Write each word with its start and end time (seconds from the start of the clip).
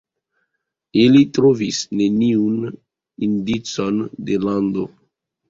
Ili 1.01 1.21
trovis 1.37 1.81
neniun 1.99 2.57
indicon 3.29 4.01
de 4.33 4.41
lando. 4.49 4.89